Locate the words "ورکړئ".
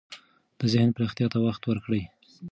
1.65-2.03